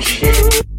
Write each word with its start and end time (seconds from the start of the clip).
shit. 0.00 0.69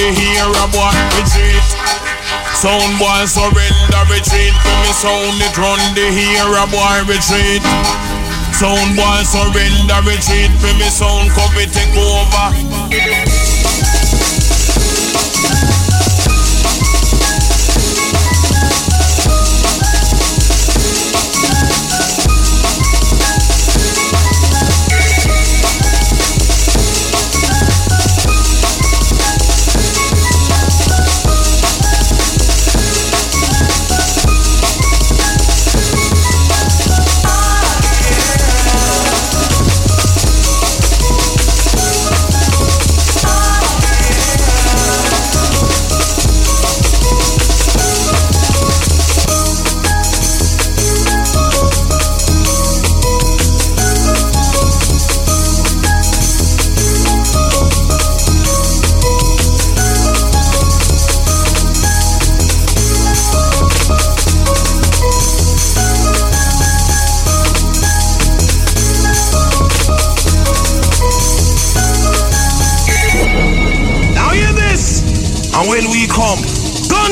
The 0.00 0.08
hero 0.16 0.64
boy 0.72 0.96
retreat. 1.12 1.66
Sound 2.56 2.96
boy 2.96 3.24
surrender 3.28 4.02
retreat. 4.08 4.54
For 4.64 4.76
Me 4.80 4.92
sound 4.96 5.36
it 5.44 5.56
run 5.60 5.80
the 5.92 6.08
hero 6.08 6.64
boy 6.72 7.04
retreat. 7.04 7.60
Sound 8.56 8.96
boy 8.96 9.20
surrender 9.28 10.00
retreat. 10.08 10.50
For 10.60 10.72
Me 10.80 10.88
sound 10.88 11.28
copy 11.36 11.66
take 11.68 11.92
over. 12.00 13.49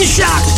Shock. 0.05 0.58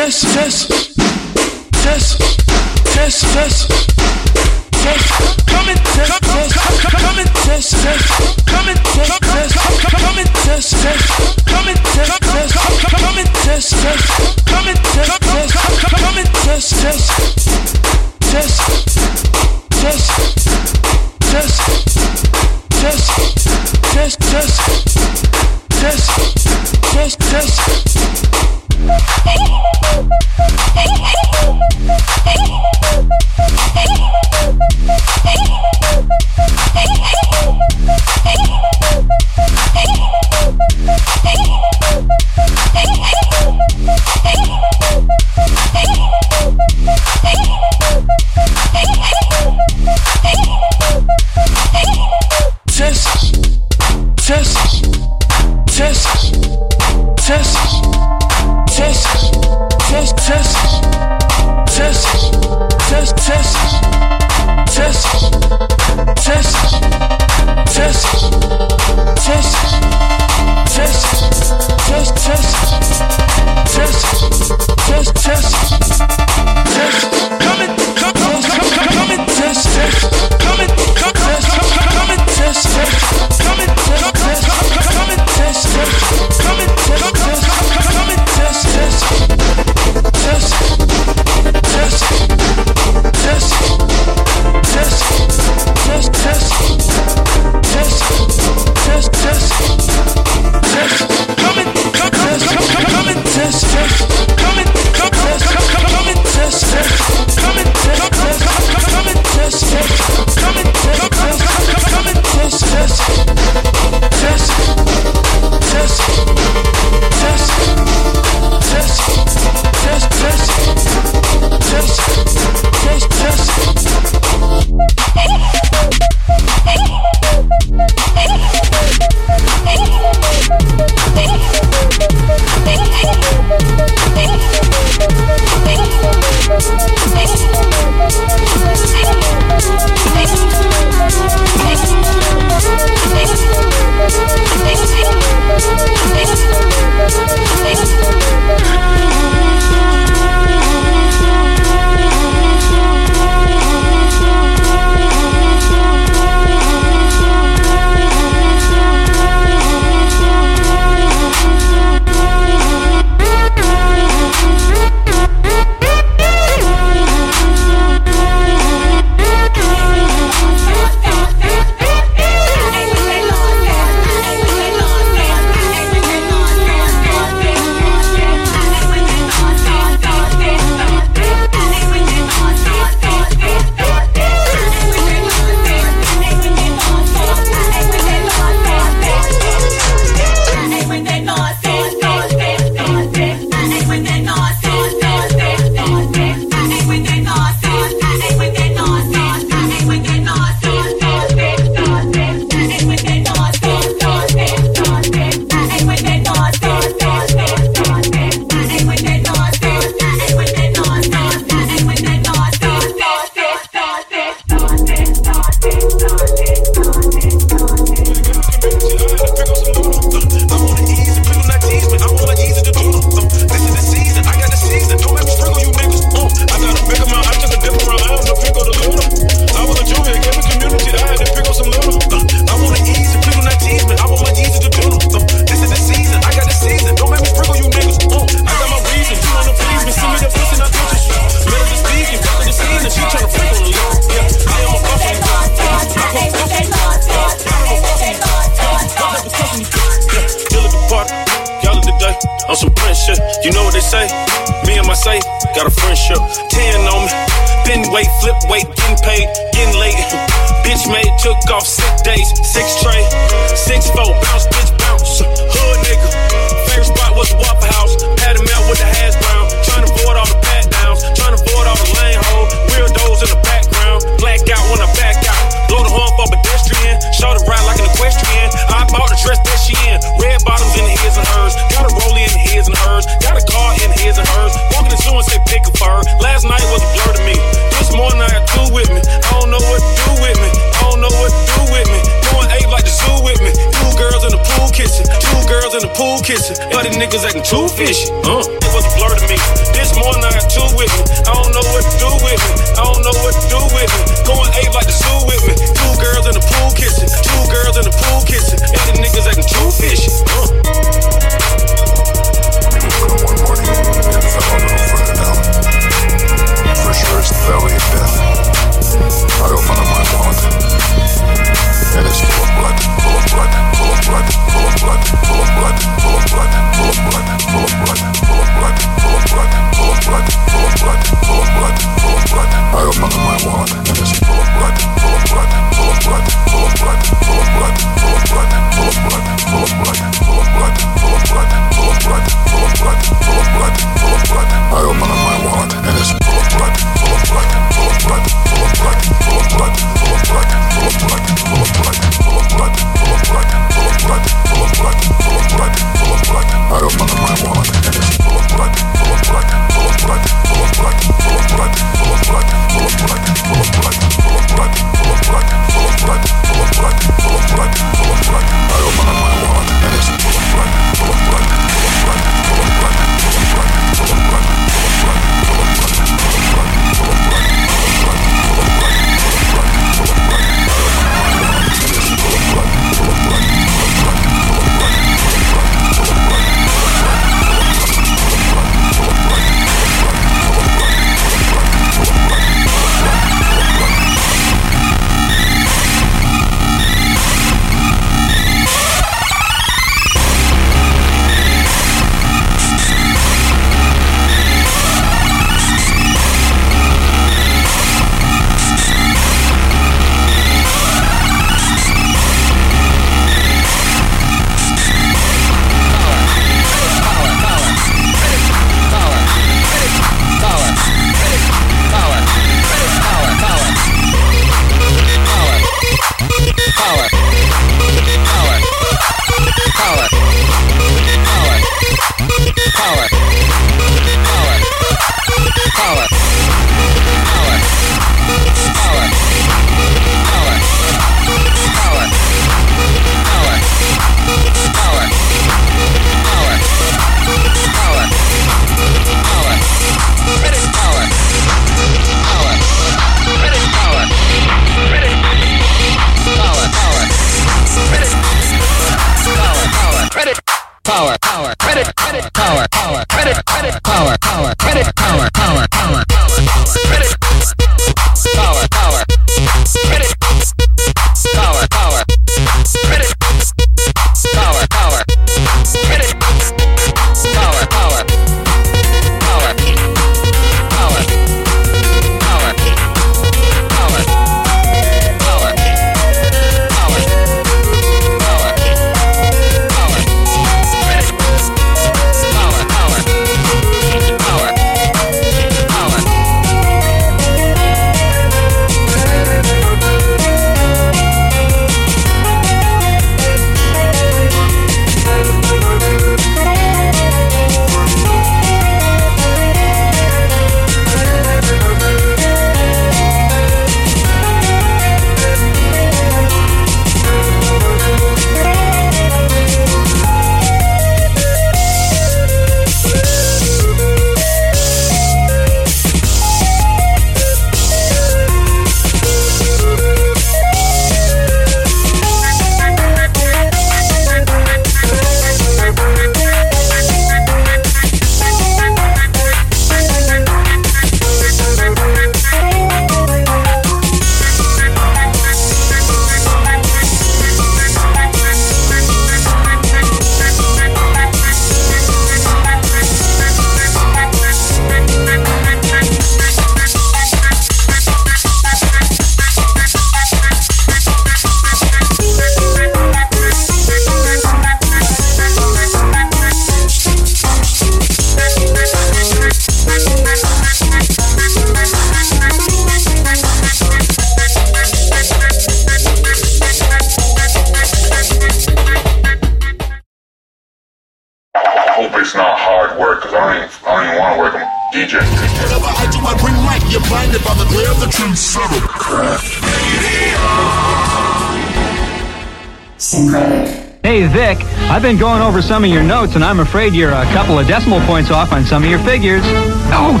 I've 594.82 594.88
been 594.88 594.98
going 594.98 595.22
over 595.22 595.40
some 595.40 595.62
of 595.62 595.70
your 595.70 595.84
notes, 595.84 596.16
and 596.16 596.24
I'm 596.24 596.40
afraid 596.40 596.74
you're 596.74 596.90
a 596.90 597.04
couple 597.12 597.38
of 597.38 597.46
decimal 597.46 597.78
points 597.82 598.10
off 598.10 598.32
on 598.32 598.44
some 598.44 598.64
of 598.64 598.68
your 598.68 598.80
figures. 598.80 599.22
Out! 599.70 600.00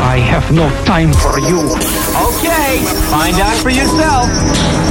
I 0.00 0.16
have 0.18 0.52
no 0.52 0.70
time 0.84 1.12
for 1.12 1.40
you. 1.40 1.58
Okay, 1.58 2.84
find 3.10 3.34
out 3.40 3.56
for 3.56 3.70
yourself. 3.70 4.89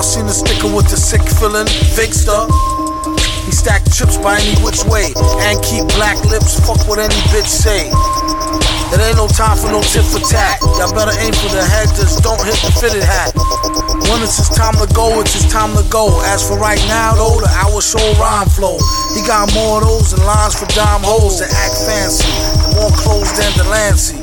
Y'all 0.00 0.08
seen 0.16 0.24
the 0.24 0.32
sticker 0.32 0.72
with 0.72 0.88
the 0.88 0.96
sick 0.96 1.20
feeling, 1.20 1.68
Victor. 1.92 2.48
He 3.44 3.52
stack 3.52 3.84
chips 3.92 4.16
by 4.16 4.40
any 4.40 4.56
which 4.64 4.80
way 4.88 5.12
and 5.44 5.60
keep 5.60 5.84
black 5.92 6.16
lips. 6.24 6.56
Fuck 6.64 6.88
what 6.88 6.96
any 6.96 7.20
bitch 7.28 7.44
say. 7.44 7.84
It 8.96 8.96
ain't 8.96 9.20
no 9.20 9.28
time 9.28 9.60
for 9.60 9.68
no 9.68 9.84
tit 9.84 10.00
for 10.08 10.24
tat. 10.24 10.56
Y'all 10.80 10.88
better 10.96 11.12
aim 11.20 11.36
for 11.36 11.52
the 11.52 11.60
head, 11.60 11.92
just 11.92 12.24
don't 12.24 12.40
hit 12.48 12.56
the 12.64 12.72
fitted 12.80 13.04
hat. 13.04 13.36
When 14.08 14.24
it's 14.24 14.40
his 14.40 14.48
time 14.48 14.72
to 14.80 14.88
go, 14.96 15.20
it's 15.20 15.36
his 15.36 15.44
time 15.52 15.76
to 15.76 15.84
go. 15.92 16.08
As 16.32 16.48
for 16.48 16.56
right 16.56 16.80
now, 16.88 17.20
though, 17.20 17.36
the 17.36 17.52
hour 17.60 17.84
show 17.84 18.00
rhyme 18.16 18.48
flow. 18.48 18.80
He 19.12 19.20
got 19.28 19.52
more 19.52 19.84
of 19.84 20.00
those 20.00 20.16
than 20.16 20.24
lines 20.24 20.56
for 20.56 20.64
dime 20.72 21.04
hoes 21.04 21.44
that 21.44 21.52
act 21.52 21.76
fancy 21.76 22.24
and 22.24 22.72
more 22.72 22.92
clothes 22.96 23.36
than 23.36 23.52
Delancey. 23.52 24.16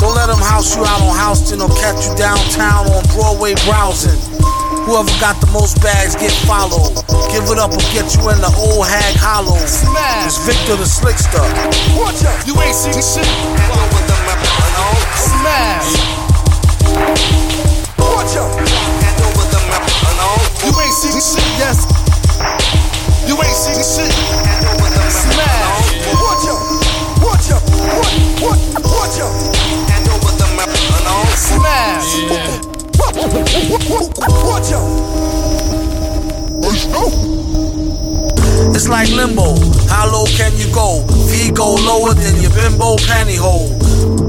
Don't 0.00 0.16
let 0.16 0.32
them 0.32 0.40
house 0.40 0.72
you 0.72 0.80
out 0.80 1.04
on 1.04 1.12
Houston 1.12 1.60
or 1.60 1.68
catch 1.76 2.08
you 2.08 2.16
downtown 2.16 2.88
on 2.88 3.04
Broadway 3.12 3.52
browsing. 3.68 4.16
Whoever 4.84 5.14
got 5.22 5.38
the 5.40 5.46
most 5.52 5.80
bags 5.82 6.14
get 6.16 6.32
followed. 6.44 7.04
Give 7.30 7.44
it 7.48 7.58
up 7.58 7.70
or 7.70 7.84
get 7.94 8.10
you 8.14 8.28
in 8.30 8.40
the 8.42 8.50
old 8.58 8.86
hag 8.86 9.14
hollow. 9.16 9.56
Smash. 9.66 10.26
It's 10.26 10.38
Victor 10.42 10.76
the 10.76 10.84
Slickster. 10.88 11.42
Watch 11.94 12.24
out, 12.26 12.46
you 12.46 12.54
ain't 12.60 12.74
seen 12.74 12.98
shit. 12.98 13.26
Smash. 15.14 15.94
Watch 17.98 18.36
out. 18.36 18.50
You 20.62 20.70
ain't 20.78 20.94
seen 20.94 21.18
shit, 21.18 21.42
yes. 21.58 21.82
You 23.26 23.34
ain't 23.38 23.58
seen 23.58 23.82
shit. 23.82 24.10
And 24.10 24.78
with 24.82 24.94
the 24.94 24.98
member. 24.98 25.10
Smash. 25.10 25.90
Watch 26.14 26.46
out. 26.50 26.62
Watch 27.22 27.50
out! 27.52 27.62
What? 27.62 28.12
What? 28.42 28.58
Watch 28.84 29.18
out! 29.20 29.32
Hand 29.88 30.08
over 30.08 30.32
It's 38.74 38.88
like 38.88 39.08
limbo. 39.10 39.54
How 39.86 40.10
low 40.10 40.26
can 40.26 40.50
you 40.58 40.66
go? 40.74 41.06
V 41.30 41.52
go 41.52 41.76
lower 41.86 42.14
than 42.14 42.42
your 42.42 42.50
bimbo 42.50 42.96
pantyhose. 43.06 43.78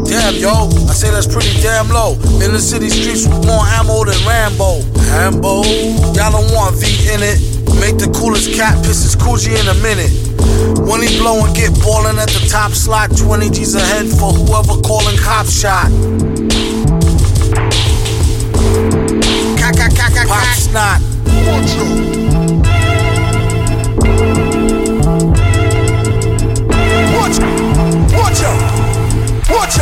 Damn, 0.05 0.35
yo, 0.35 0.69
I 0.85 0.93
say 0.93 1.09
that's 1.09 1.25
pretty 1.25 1.59
damn 1.61 1.89
low. 1.89 2.13
In 2.45 2.53
the 2.53 2.59
city 2.59 2.89
streets 2.89 3.25
with 3.25 3.47
more 3.47 3.65
ammo 3.81 4.05
than 4.05 4.19
Rambo. 4.27 4.85
Rambo, 5.09 5.63
y'all 6.13 6.29
don't 6.29 6.53
want 6.53 6.77
V 6.77 6.85
in 7.09 7.23
it. 7.25 7.41
Make 7.81 7.97
the 7.97 8.13
coolest 8.13 8.53
cat 8.53 8.77
piss 8.85 9.01
his 9.01 9.15
coochie 9.15 9.57
in 9.57 9.67
a 9.73 9.77
minute. 9.81 10.13
When 10.85 11.01
he 11.01 11.17
blow 11.17 11.43
and 11.43 11.55
get 11.55 11.73
ballin' 11.81 12.19
at 12.19 12.29
the 12.29 12.45
top 12.47 12.73
slot, 12.73 13.09
20 13.17 13.49
G's 13.49 13.73
ahead 13.73 14.05
for 14.05 14.29
whoever 14.31 14.79
calling 14.85 15.17
cop 15.17 15.47
shot. 15.47 15.89
Pop 20.33 20.49
snot. 20.57 20.99
Watch 21.45 21.73
Watch 28.17 28.41
out! 28.41 28.59
Watch! 29.51 29.77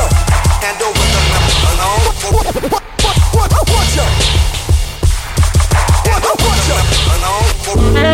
Hand 0.60 0.82
over 0.82 1.06
the 1.08 1.22
Watch 3.72 3.98
out! 3.98 4.12
Watch 4.12 4.20
out! 6.02 6.36
Watch 7.66 7.98
out! 7.98 8.11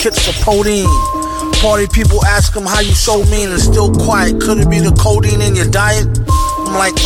Kits 0.00 0.24
for 0.24 0.32
Podine. 0.40 0.88
Party 1.60 1.86
people 1.86 2.24
ask 2.24 2.56
him 2.56 2.64
how 2.64 2.80
you 2.80 2.94
so 2.94 3.22
mean 3.28 3.50
and 3.50 3.60
still 3.60 3.92
quiet. 3.92 4.40
Could 4.40 4.56
it 4.56 4.70
be 4.70 4.80
the 4.80 4.96
codeine 4.96 5.42
in 5.42 5.54
your 5.54 5.68
diet? 5.68 6.08
I'm 6.64 6.72
like, 6.72 6.96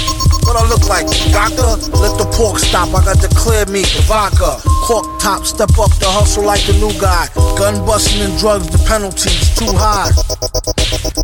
what 0.46 0.54
I 0.54 0.62
look 0.70 0.86
like? 0.86 1.10
Doctor, 1.34 1.66
let 1.98 2.14
the 2.22 2.30
pork 2.38 2.60
stop. 2.60 2.94
I 2.94 3.02
got 3.02 3.18
the 3.18 3.26
clear 3.34 3.66
meat, 3.66 3.90
vodka. 4.06 4.62
Cork 4.86 5.18
top, 5.18 5.44
step 5.44 5.74
up 5.74 5.90
the 5.98 6.06
hustle 6.06 6.44
like 6.44 6.62
the 6.70 6.74
new 6.74 6.94
guy. 7.00 7.26
Gun 7.58 7.84
busting 7.84 8.22
and 8.22 8.38
drugs, 8.38 8.70
the 8.70 8.78
penalties 8.86 9.50
too 9.58 9.74
high. 9.74 10.14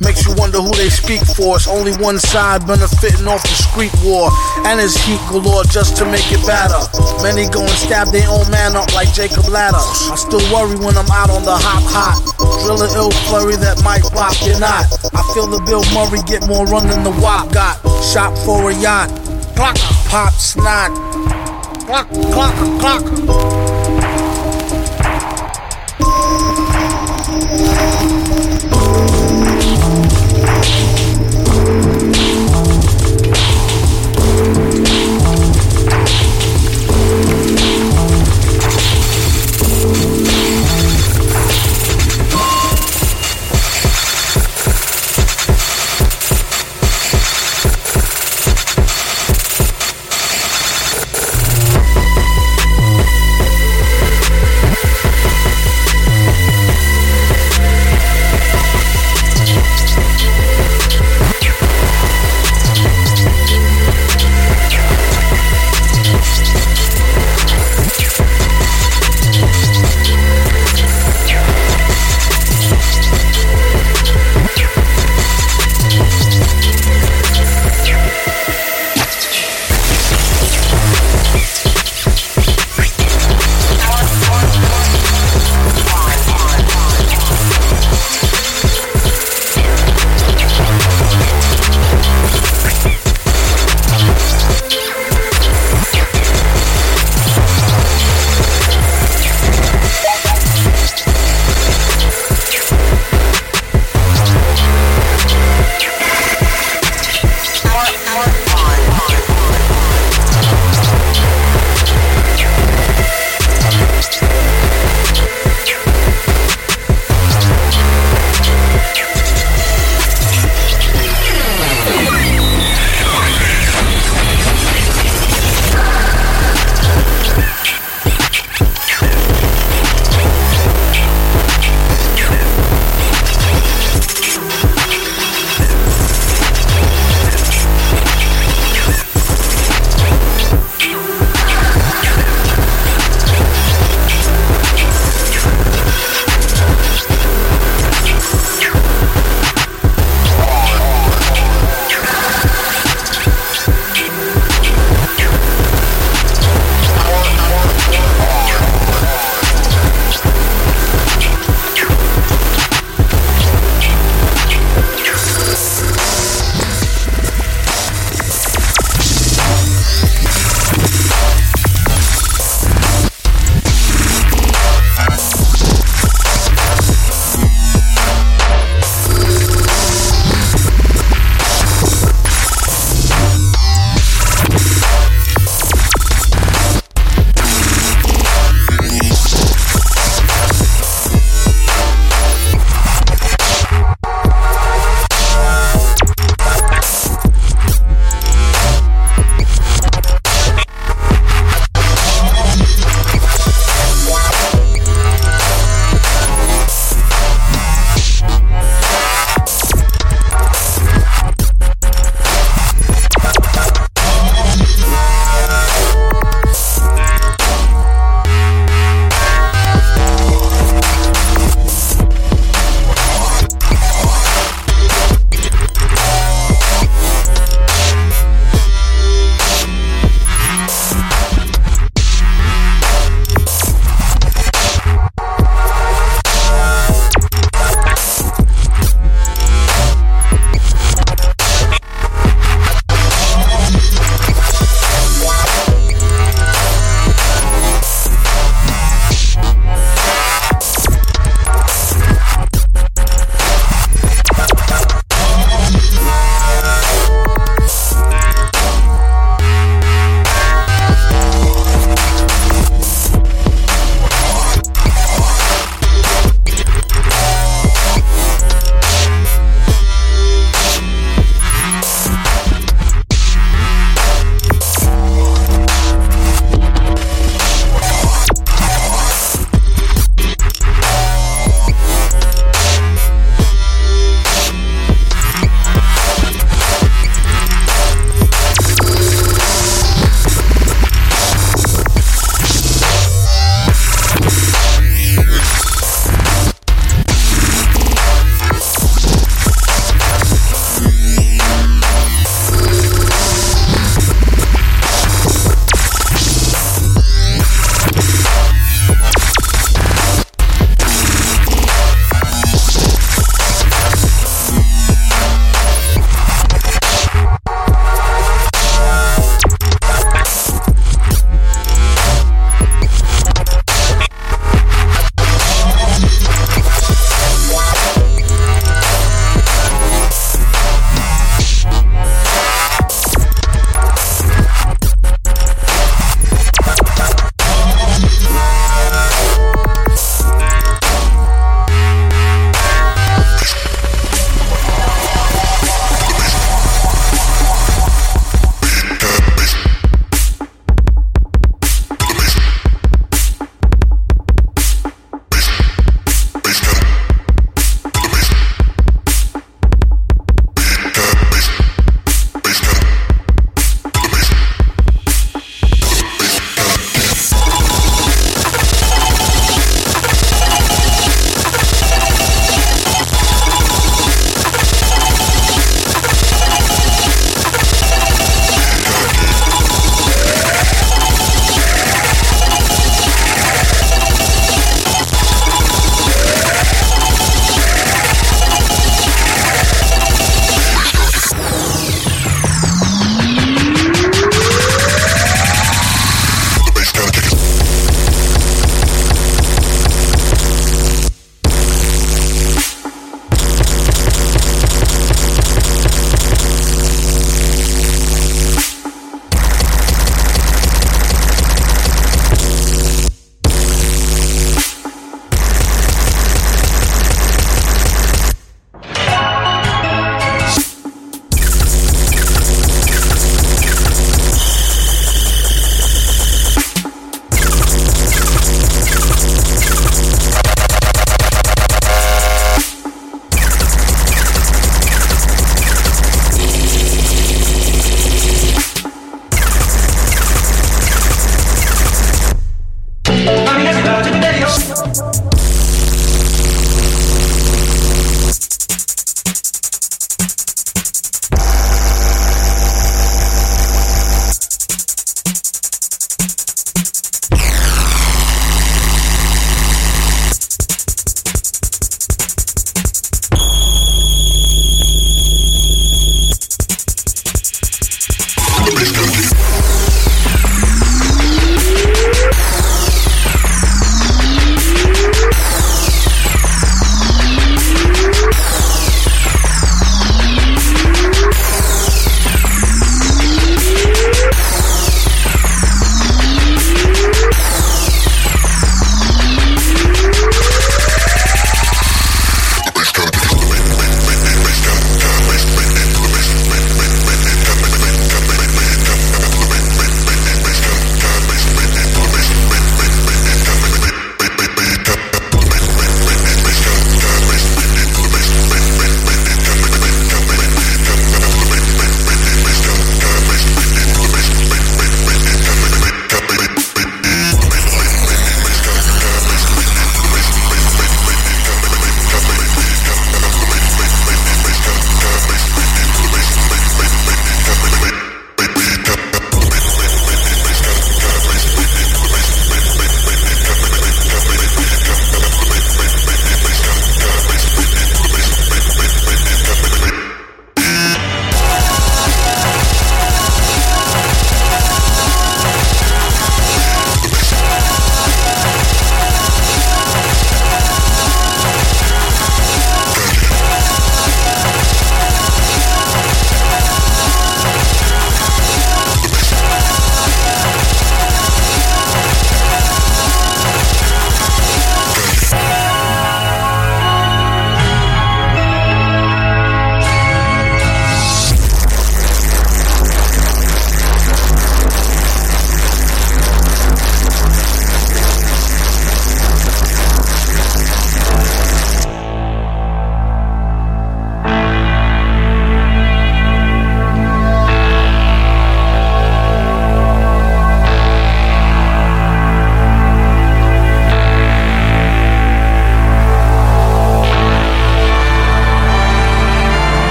Makes 0.00 0.26
you 0.26 0.34
wonder 0.38 0.62
who 0.62 0.70
they 0.78 0.88
speak 0.88 1.20
for. 1.34 1.56
It's 1.56 1.66
only 1.66 1.92
one 1.98 2.18
side 2.18 2.66
benefiting 2.66 3.26
off 3.26 3.42
the 3.42 3.56
street 3.58 3.94
war. 4.06 4.30
And 4.62 4.78
his 4.78 4.94
heat 4.94 5.20
galore 5.28 5.64
just 5.64 5.96
to 5.98 6.04
make 6.06 6.26
it 6.30 6.42
better. 6.46 6.78
Many 7.22 7.50
go 7.50 7.62
and 7.66 7.78
stab 7.78 8.08
their 8.14 8.28
own 8.30 8.46
man 8.50 8.76
up 8.76 8.94
like 8.94 9.12
Jacob 9.12 9.50
Ladder. 9.50 9.82
I 9.82 10.14
still 10.14 10.42
worry 10.54 10.78
when 10.78 10.94
I'm 10.94 11.10
out 11.10 11.30
on 11.30 11.42
the 11.42 11.56
hop 11.56 11.82
hot. 11.90 12.22
Drill 12.62 12.82
an 12.82 12.94
ill 12.94 13.10
flurry 13.26 13.56
that 13.56 13.82
might 13.82 14.06
pop 14.14 14.34
your 14.46 14.58
not. 14.62 14.86
I 15.10 15.22
feel 15.34 15.50
the 15.50 15.58
Bill 15.66 15.82
Murray 15.90 16.22
get 16.26 16.46
more 16.46 16.66
run 16.66 16.86
than 16.86 17.02
the 17.02 17.14
WAP 17.18 17.52
got. 17.52 17.82
Shop 18.02 18.36
for 18.46 18.70
a 18.70 18.74
yacht. 18.74 19.10
Clock, 19.58 19.76
pop, 20.06 20.32
snot. 20.34 20.94
Clock, 21.86 22.08
clock, 22.30 22.54
clock. 22.78 23.97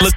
The 0.00 0.16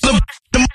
The, 0.00 0.20
the, 0.52 0.68